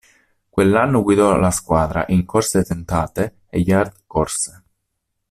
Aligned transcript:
Quell'anno 0.49 1.03
guidò 1.03 1.35
la 1.35 1.51
squadra 1.51 2.05
in 2.07 2.25
corse 2.25 2.63
tentate 2.63 3.41
e 3.49 3.59
yard 3.59 3.93
corse. 4.07 4.63